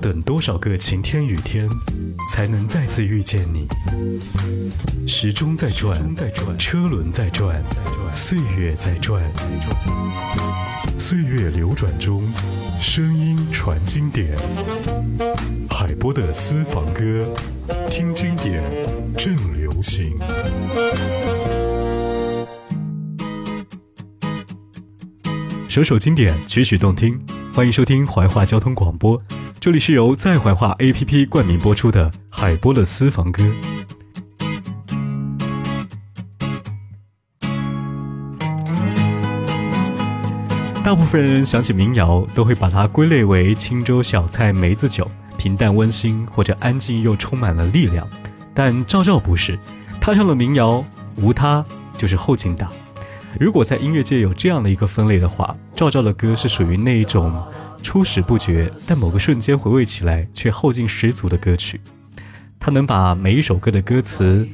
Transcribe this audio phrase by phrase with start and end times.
[0.00, 1.68] 等多少个晴天雨天，
[2.30, 3.68] 才能再次遇见你？
[5.06, 6.00] 时钟在转，
[6.58, 7.62] 车轮在转，
[8.14, 9.22] 岁月在转，
[10.98, 12.32] 岁月流转中，
[12.80, 14.34] 声音传经典。
[15.68, 17.28] 海波的私房歌，
[17.90, 18.62] 听经典
[19.18, 20.18] 正流行。
[25.68, 27.20] 首首经典，曲曲动听。
[27.52, 29.20] 欢迎收听怀化交通广播，
[29.58, 33.42] 这里是由在怀化 APP 冠名播出的海波的私房歌。
[40.84, 48.08] 大部分人想起民谣，都会把它归类为青州小菜、梅子酒，平淡温馨，或者安静又充满了力量。
[48.54, 49.58] 但赵照不是，
[50.00, 50.84] 他唱了民谣，
[51.16, 51.64] 无他
[51.98, 52.70] 就是后劲大。
[53.38, 57.32] 如果在音乐界有这样的一个分类的话，赵照的歌是属于那一种
[57.82, 61.80] 初始不觉，但某个瞬间回味起来却后劲十足的歌曲。
[62.58, 64.46] 他能把每一首歌的歌词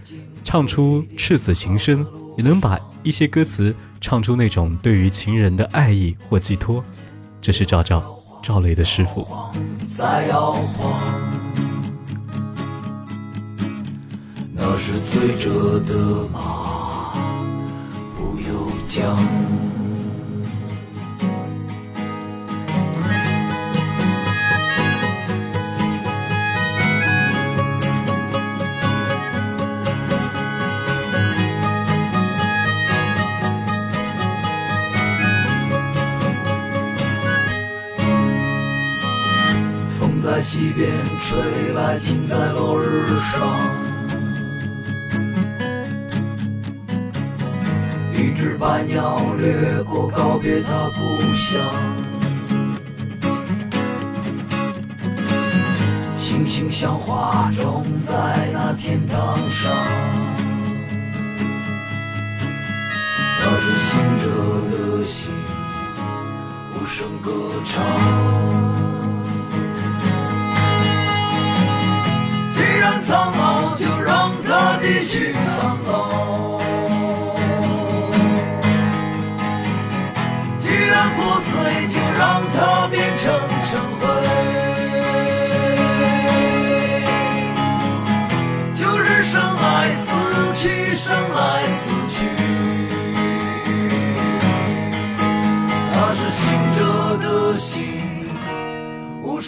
[0.45, 6.85] 唱出赤子情深，也能把一些歌词唱出那种对于情人的爱意或寄托。
[7.41, 8.05] 这是赵照，
[8.43, 9.27] 赵雷的师傅。
[14.55, 16.76] 那是醉着的马。
[18.89, 19.17] 江，
[39.99, 40.89] 风在西边
[41.21, 41.39] 吹
[41.75, 43.86] 来，停在落日上。
[48.67, 51.63] 百鸟掠过，告别他故乡。
[56.19, 59.73] 星星像花种在那天堂上，
[63.39, 64.27] 那是醒着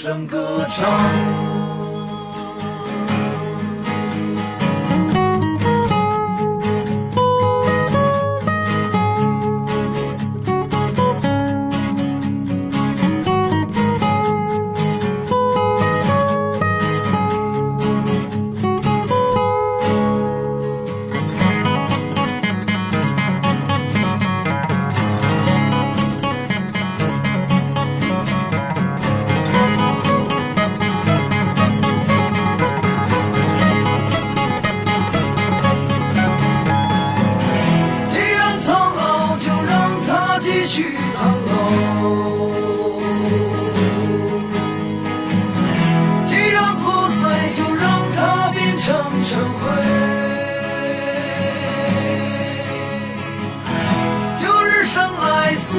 [0.09, 1.58] 声歌唱。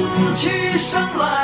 [0.06, 1.39] 夫妻生来。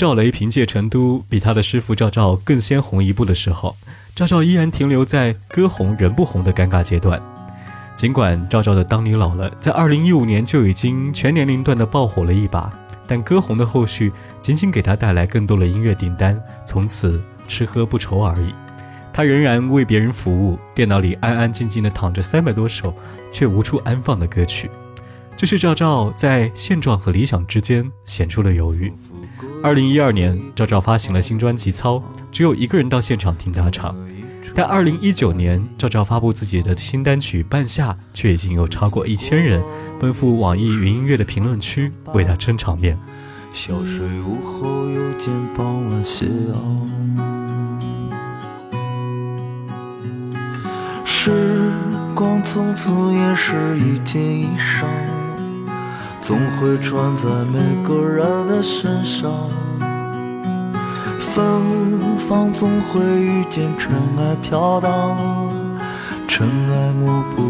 [0.00, 3.76] 赵雷凭借《成都》比他的师傅赵照更先红一步的时候，
[4.14, 7.20] 赵照依然停留在歌红人不红的尴尬阶段。
[7.96, 12.72] 尽管赵照的《当你老了》在2015年就已经全年龄段的爆火了一把，
[13.06, 14.10] 但歌红的后续
[14.40, 18.54] 仅仅给他带来更多的音乐订单，从此吃喝不愁而已。
[19.12, 22.94] 他仍然为别人服务，电脑里安安静静的躺着三百多首
[23.30, 24.70] 却无处安放的歌曲。
[25.40, 28.92] 这是赵照在现状和理想之间显出了犹豫。
[29.62, 31.96] 二零一二年，赵照发行了新专辑《操》，
[32.30, 33.96] 只有一个人到现场听他唱。
[34.54, 39.62] 但二零一九年，赵照发布自己的新单曲《半夏》，却已经有超过一千人
[39.98, 42.98] 奔赴网易云音乐的评论区为他撑场面。
[43.54, 46.90] 小水午后，又见傍晚斜阳。
[51.06, 51.32] 时
[52.14, 54.84] 光匆匆，也是一件衣裳，
[56.20, 59.32] 总会穿在每个人的身上。
[61.18, 65.16] 芬芳总会遇见尘埃飘荡，
[66.28, 67.49] 尘埃抹不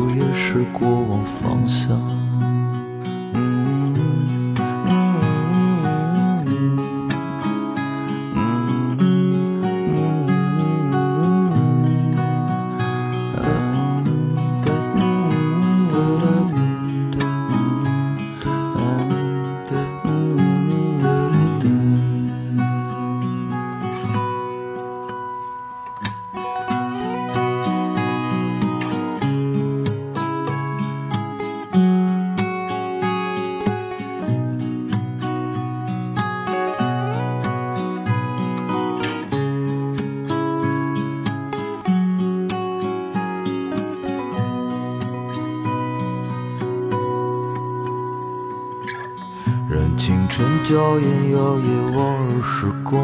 [50.01, 52.99] 青春娇艳摇曳，往日时光，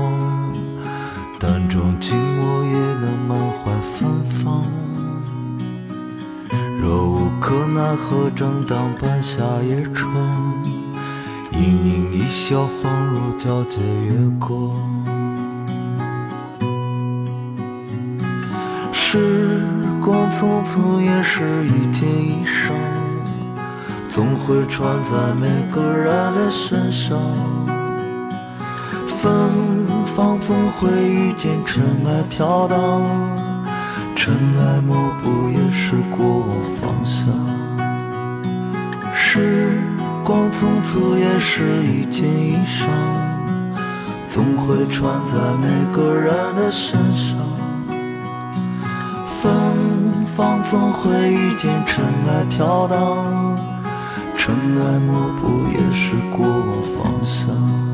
[1.38, 4.64] 淡妆静默也能满怀芬芳。
[6.80, 10.10] 若无可奈何，正当半夏夜长，
[11.52, 14.74] 盈盈一笑，恍若皎洁月光。
[18.90, 19.62] 时
[20.02, 22.95] 光匆匆，也是一件衣裳。
[24.16, 27.20] 总会穿在每个人的身上，
[29.06, 29.30] 芬
[30.06, 32.78] 芳总会遇见尘埃飘荡，
[34.16, 36.48] 尘埃抹不也是过往
[36.80, 37.30] 方向。
[39.12, 39.82] 时
[40.24, 42.86] 光匆匆也是一件衣裳，
[44.26, 47.36] 总会穿在每个人的身上，
[49.26, 49.52] 芬
[50.24, 53.75] 芳总会遇见尘埃飘荡。
[54.46, 57.85] 尘埃抹不也是过往方向。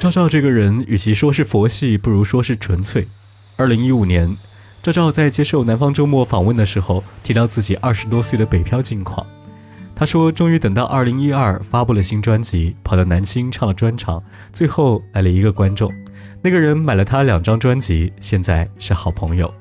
[0.00, 3.06] 赵照这个人，与其说是佛系，不如说是纯粹。
[3.58, 4.34] 二零一五年，
[4.82, 9.26] 赵照在接受《南方周末》访问的时候，提到自己二十多岁的北漂近况。
[9.94, 15.92] 他说：“终于等到二零一二发布了新专辑，跑到南京唱了专场，最后来了一个观众，
[16.40, 19.52] 那个人买了他两张专辑，现在是好朋友。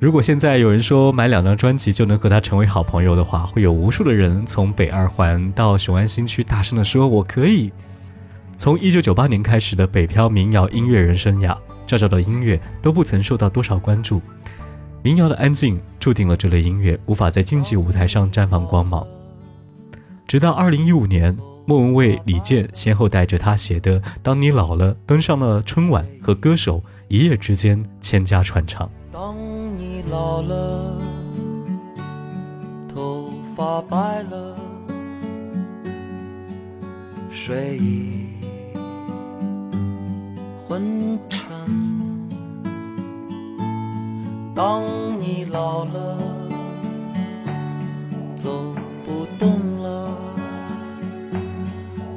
[0.00, 7.70] 如果现在有人说买两张专辑就能和他成为好朋友的话，会有无数的人从北二环到雄安新区大声地说：‘我可以。’”
[8.56, 14.20] 从一九九八年开始的北漂民谣音乐人生涯，赵照的音乐都不曾受到多少关注。
[15.02, 19.06] 民谣的安静注定了这类音乐无法在经济舞台上绽放光芒。
[20.26, 21.36] 直到二零一五年，
[21.66, 28.90] 莫文蔚、李健先后带着他写的《当你老了》登上了春晚，和歌手一夜之间千家传唱。
[29.12, 29.36] 当
[29.76, 30.98] 你老了，
[32.92, 34.56] 头发白了，
[37.30, 38.25] 睡意。
[40.68, 41.46] 昏沉。
[44.52, 44.82] 当
[45.20, 46.18] 你老了，
[48.34, 49.48] 走不动
[49.82, 50.10] 了，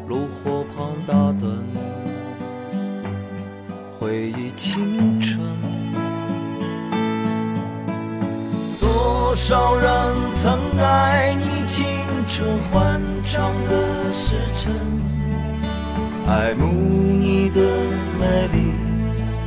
[0.08, 1.60] 炉火旁打盹，
[4.00, 5.40] 回忆青春。
[8.80, 11.86] 多少人曾爱你青
[12.28, 14.74] 春欢畅的时辰，
[16.26, 17.62] 爱慕你的，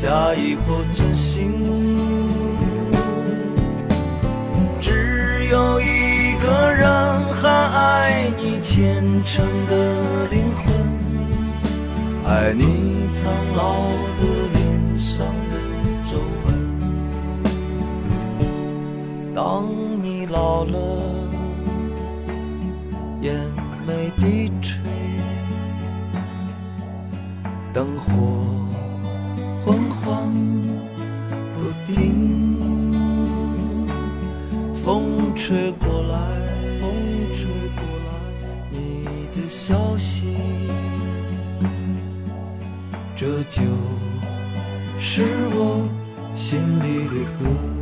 [0.02, 1.64] 假意或真心。
[4.80, 6.88] 只有一个人
[7.34, 10.64] 还爱你虔诚的灵魂，
[12.26, 13.84] 爱你苍老
[14.18, 15.54] 的脸上的
[16.10, 16.16] 皱
[16.46, 16.48] 纹。
[19.32, 19.68] 当
[20.02, 20.78] 你老了，
[39.42, 40.36] 的消息，
[43.16, 43.62] 这就
[45.00, 45.22] 是
[45.52, 45.88] 我
[46.34, 47.81] 心里的歌。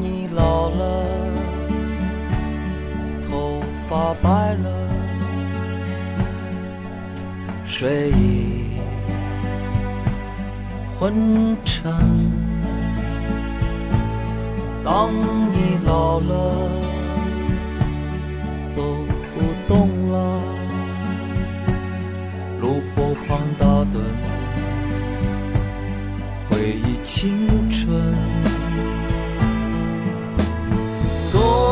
[0.00, 1.06] 你老了，
[3.28, 4.88] 头发白了，
[7.64, 8.80] 睡意
[10.98, 11.92] 昏沉。
[14.84, 16.70] 当你老了，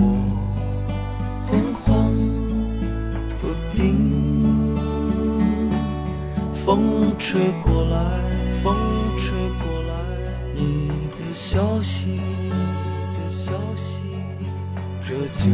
[0.00, 0.02] 我
[1.48, 1.50] 恍
[1.82, 1.86] 恍
[3.40, 3.42] 不
[3.74, 3.76] 定
[6.54, 7.96] 风吹过来，
[8.62, 8.64] 风
[9.16, 9.26] 吹
[9.58, 9.92] 过来，
[10.54, 12.20] 你的消息，你
[13.14, 14.04] 的消息，
[15.04, 15.48] 这就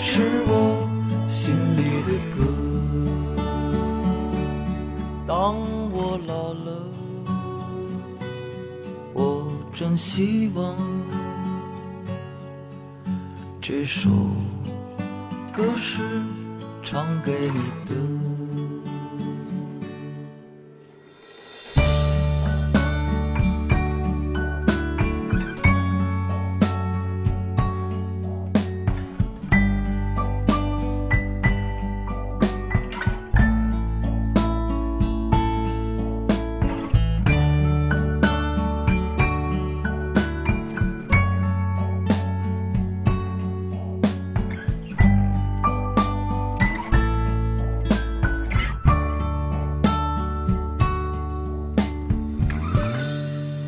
[0.00, 0.88] 是我
[1.28, 2.36] 心里的歌。
[5.26, 5.56] 当
[5.92, 6.66] 我老了，
[9.12, 10.76] 我真希望
[13.84, 14.10] 首
[15.52, 16.02] 歌是
[16.82, 18.31] 唱给你的。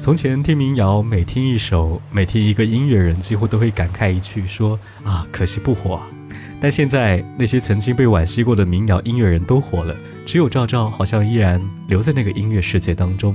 [0.05, 6.07] 从前听民谣，每听一首，每听一个音乐人，几乎都会感慨一句说啊，可惜不火啊。
[6.61, 9.97] 但现在那些曾经被惋惜过的民谣音乐人都火了，
[10.27, 11.59] 只有赵照好像依然
[11.89, 13.35] 留在那个音乐世界当中。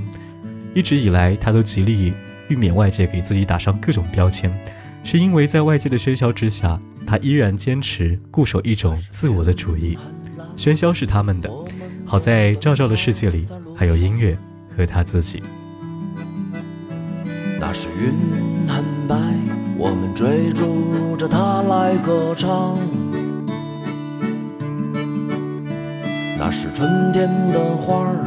[0.72, 2.12] 一直以来，他都极力
[2.48, 4.48] 避免外界给自己打上各种标签，
[5.02, 9.98] 是因为在外界的喧嚣之下，他依然坚持固守一种自我的主义。
[10.56, 11.50] 喧嚣是他们的，
[12.06, 13.44] 好在赵照的世界里
[13.76, 14.38] 还有音乐
[14.76, 15.42] 和他自己。
[17.60, 19.14] 那是云很白，
[19.76, 22.78] 我们追逐着它来歌唱。
[26.38, 28.24] 那是春天的花儿，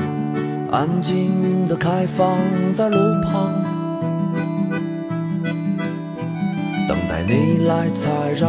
[0.71, 2.37] 安静地开放
[2.73, 3.51] 在路旁，
[6.87, 8.47] 等待你来采摘，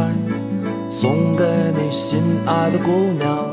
[0.91, 3.49] 送给你心爱的姑娘。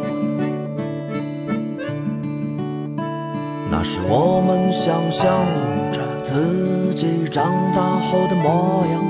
[3.70, 5.46] 那是我们想象
[5.90, 7.02] 着自己。
[7.02, 9.02] 己长大后的模样。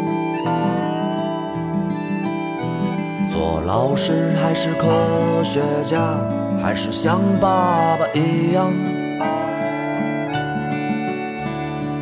[3.31, 6.17] 做老师还是科学家，
[6.63, 8.73] 还是像爸爸一样？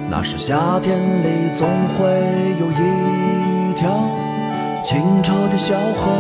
[0.09, 2.07] 那是夏天里总会
[2.61, 3.91] 有一条
[4.85, 6.13] 清澈的小河，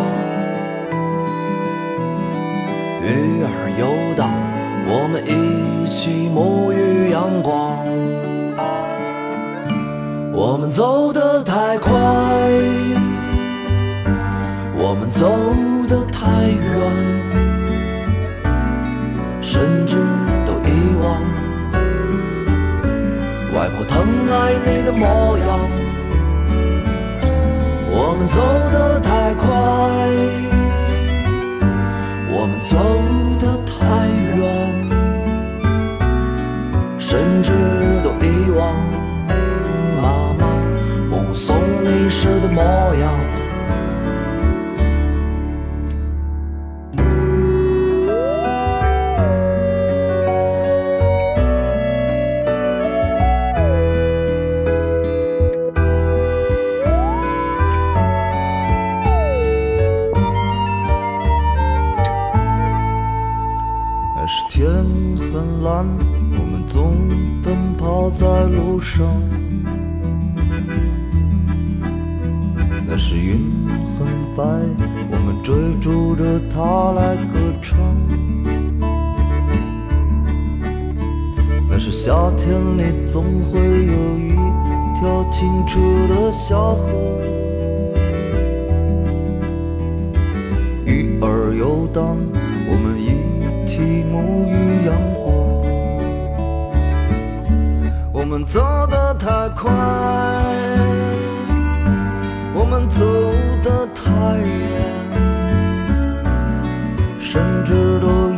[3.03, 3.87] 鱼儿游
[4.17, 4.33] 荡，
[4.89, 7.79] 我们一起沐浴阳光。
[10.33, 11.93] 我们走得太快，
[14.77, 15.29] 我们走
[15.89, 16.57] 得太远，
[19.43, 19.97] 甚至
[20.47, 21.21] 都遗忘
[23.55, 25.49] 外婆疼爱你的模样。
[27.93, 28.41] 我们走
[28.73, 29.49] 得太快，
[32.33, 32.77] 我们走
[33.39, 33.77] 得太
[34.39, 34.41] 远，
[36.99, 37.51] 甚至
[38.03, 38.61] 都遗忘
[42.93, 43.40] 的
[84.01, 84.33] 有一
[84.95, 85.79] 条清澈
[86.09, 86.89] 的小河，
[90.87, 92.17] 鱼儿游荡，
[92.67, 93.09] 我们一
[93.67, 93.79] 起
[94.11, 95.29] 沐浴阳光。
[98.11, 99.71] 我们走得太快，
[102.55, 103.05] 我们走
[103.63, 104.49] 得太远，
[107.21, 108.30] 甚至都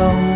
[0.00, 0.29] 方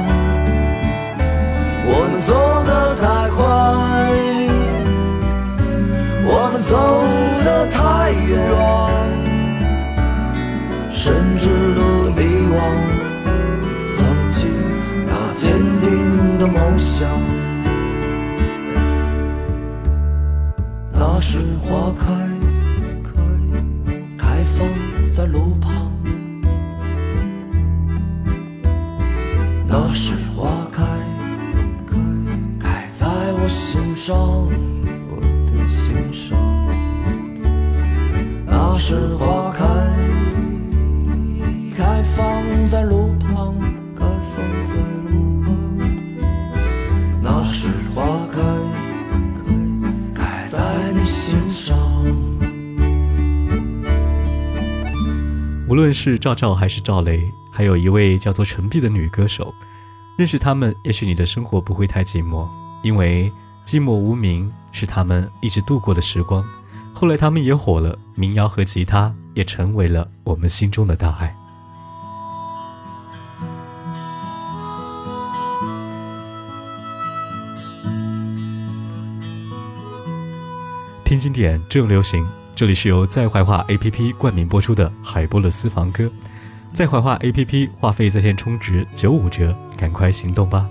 [55.95, 59.55] 是赵照还是赵雷，还有一位叫做陈碧的女歌手，
[60.19, 62.49] 认识他们，也许你的生活不会太寂寞，
[62.83, 63.33] 因为
[63.65, 66.45] 寂寞无名是他们一直度过的时光。
[66.93, 71.35] 后来他们也火了，民谣和吉他也成为了我们心中的大爱。
[81.05, 82.27] 听经典，正流行。
[82.57, 86.09] 这里是由在怀化 APP 冠名播出的海波的私房歌。
[86.73, 90.69] 在怀化 APP 话费在线充值九五折，赶快行动吧！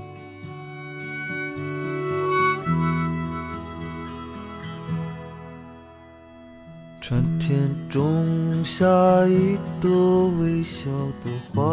[7.01, 8.85] 春天种下
[9.27, 10.89] 一朵微笑
[11.21, 11.63] 的花，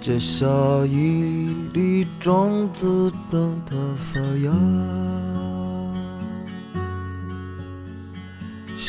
[0.00, 0.46] 结下
[0.86, 5.59] 一粒种子，等它发芽。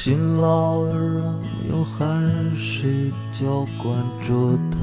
[0.03, 1.21] 辛劳的人
[1.69, 4.79] 用汗水浇灌着它，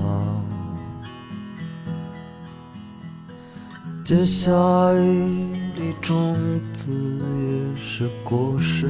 [4.04, 4.52] 结下
[4.92, 6.36] 一粒种
[6.72, 8.88] 子也是果实。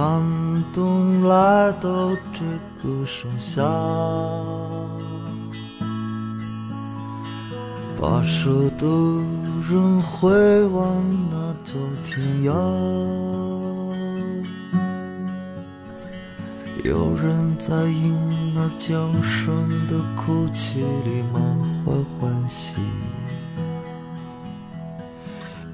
[0.00, 0.22] 寒
[0.72, 2.44] 冬来到这
[2.80, 3.64] 个盛夏，
[8.00, 8.86] 把舍的
[9.68, 10.30] 人回
[10.66, 10.94] 望
[11.28, 12.52] 那叫天涯。
[16.84, 18.16] 有人在婴
[18.56, 21.42] 儿降生的哭泣里满
[21.84, 22.74] 怀欢喜。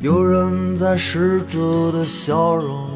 [0.01, 2.89] 有人在逝者的笑容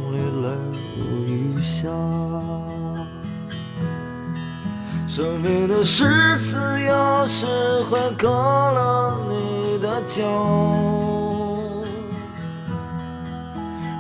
[5.18, 7.44] 生命的十字钥匙
[7.90, 10.22] 会割了你的脚，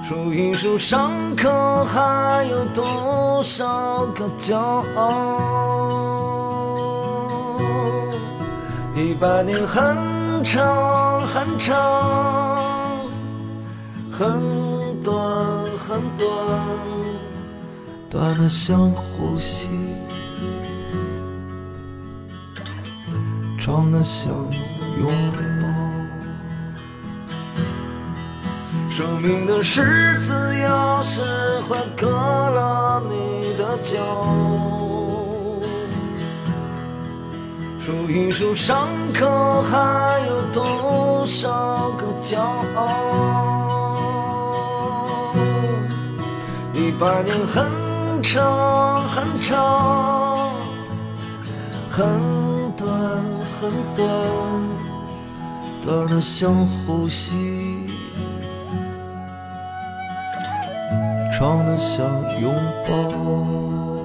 [0.08, 4.56] 数一数伤口还有多少个骄
[4.94, 5.40] 傲，
[8.94, 11.74] 一百年很长很长。
[14.08, 14.40] 很
[15.02, 15.12] 短
[15.76, 16.28] 很短，
[18.08, 19.68] 短的像呼吸，
[23.68, 24.32] 长的像
[24.98, 25.12] 拥
[25.60, 25.68] 抱。
[28.90, 31.20] 生命的十字钥匙
[31.68, 33.98] 会割了你的脚，
[37.84, 42.40] 数一数伤口还有多少个骄
[42.74, 42.80] 傲。
[46.72, 47.66] 一百年很
[48.22, 50.50] 长很长，
[51.90, 52.06] 很
[53.60, 54.06] 很短，
[55.84, 57.86] 短的像呼吸，
[61.36, 62.06] 长的像
[62.40, 62.54] 拥
[62.86, 63.97] 抱。